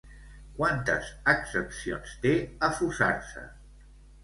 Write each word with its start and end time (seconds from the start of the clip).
Quantes 0.53 1.11
accepcions 1.33 2.17
té 2.25 2.33
“afusar-se”? 2.71 3.47